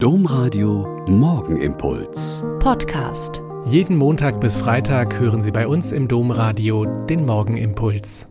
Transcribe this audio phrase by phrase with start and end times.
[0.00, 2.44] Domradio Morgenimpuls.
[2.60, 3.42] Podcast.
[3.64, 8.28] Jeden Montag bis Freitag hören Sie bei uns im Domradio den Morgenimpuls.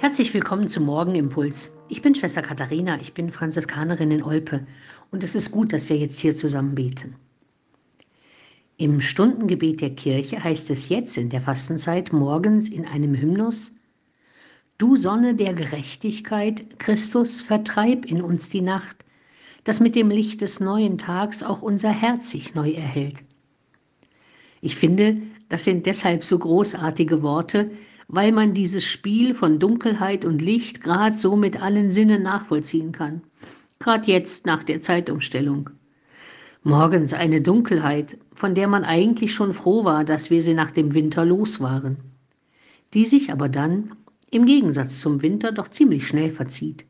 [0.00, 1.70] Herzlich willkommen zum Morgenimpuls.
[1.88, 4.66] Ich bin Schwester Katharina, ich bin Franziskanerin in Olpe
[5.10, 7.16] und es ist gut, dass wir jetzt hier zusammen beten.
[8.78, 13.72] Im Stundengebet der Kirche heißt es jetzt in der Fastenzeit morgens in einem Hymnus,
[14.78, 19.04] Du Sonne der Gerechtigkeit, Christus, vertreib in uns die Nacht,
[19.68, 23.16] dass mit dem Licht des neuen Tags auch unser Herz sich neu erhält.
[24.62, 25.20] Ich finde,
[25.50, 27.70] das sind deshalb so großartige Worte,
[28.06, 33.20] weil man dieses Spiel von Dunkelheit und Licht gerade so mit allen Sinnen nachvollziehen kann.
[33.78, 35.68] Gerade jetzt nach der Zeitumstellung.
[36.62, 40.94] Morgens eine Dunkelheit, von der man eigentlich schon froh war, dass wir sie nach dem
[40.94, 41.98] Winter los waren,
[42.94, 43.92] die sich aber dann,
[44.30, 46.86] im Gegensatz zum Winter, doch ziemlich schnell verzieht.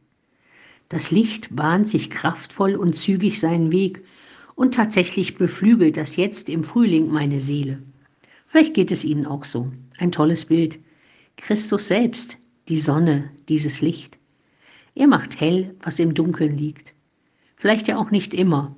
[0.88, 4.04] Das Licht bahnt sich kraftvoll und zügig seinen Weg
[4.54, 7.82] und tatsächlich beflügelt das jetzt im Frühling meine Seele.
[8.46, 9.70] Vielleicht geht es Ihnen auch so.
[9.98, 10.78] Ein tolles Bild.
[11.36, 14.18] Christus selbst, die Sonne, dieses Licht.
[14.94, 16.94] Er macht hell, was im Dunkeln liegt.
[17.56, 18.74] Vielleicht ja auch nicht immer.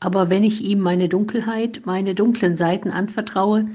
[0.00, 3.68] Aber wenn ich ihm meine Dunkelheit, meine dunklen Seiten anvertraue,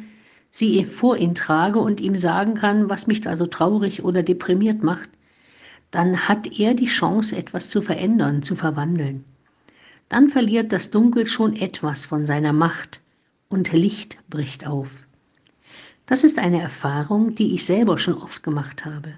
[0.51, 4.83] sie vor ihn trage und ihm sagen kann, was mich da so traurig oder deprimiert
[4.83, 5.09] macht,
[5.93, 9.25] dann hat er die Chance, etwas zu verändern, zu verwandeln.
[10.09, 12.99] Dann verliert das Dunkel schon etwas von seiner Macht
[13.47, 14.91] und Licht bricht auf.
[16.07, 19.13] Das ist eine Erfahrung, die ich selber schon oft gemacht habe.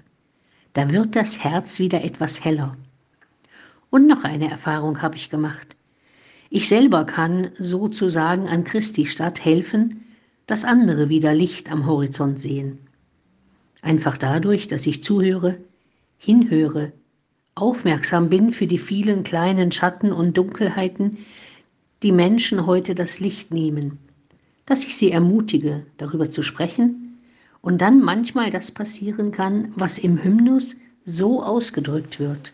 [0.74, 2.76] Da wird das Herz wieder etwas heller.
[3.88, 5.76] Und noch eine Erfahrung habe ich gemacht.
[6.50, 10.04] Ich selber kann sozusagen an Christi Stadt helfen,
[10.46, 12.80] dass andere wieder Licht am Horizont sehen.
[13.80, 15.56] Einfach dadurch, dass ich zuhöre,
[16.18, 16.92] hinhöre,
[17.54, 21.18] aufmerksam bin für die vielen kleinen Schatten und Dunkelheiten,
[22.02, 23.98] die Menschen heute das Licht nehmen,
[24.66, 27.18] dass ich sie ermutige, darüber zu sprechen
[27.62, 32.52] und dann manchmal das passieren kann, was im Hymnus so ausgedrückt wird.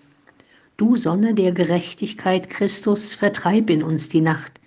[0.77, 4.61] Du Sonne der Gerechtigkeit Christus, vertreib in uns die Nacht,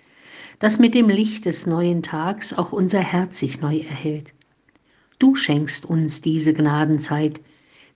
[0.58, 4.32] dass mit dem Licht des neuen Tags auch unser Herz sich neu erhält.
[5.18, 7.40] Du schenkst uns diese Gnadenzeit,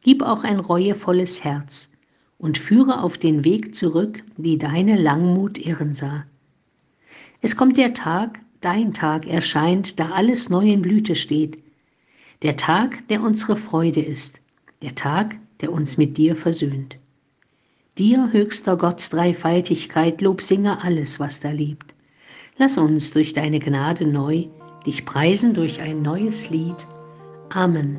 [0.02, 1.90] gib auch ein reuevolles Herz
[2.38, 6.24] und führe auf den Weg zurück, die deine Langmut irren sah.
[7.40, 11.58] Es kommt der Tag, dein Tag erscheint, da alles neu in Blüte steht,
[12.42, 14.40] der Tag, der unsere Freude ist,
[14.82, 16.96] der Tag, der uns mit dir versöhnt.
[17.98, 21.94] Dir, höchster Gott, Dreifaltigkeit, Lob singe alles, was da liebt.
[22.56, 24.46] Lass uns durch deine Gnade neu
[24.86, 26.86] dich preisen durch ein neues Lied.
[27.50, 27.98] Amen.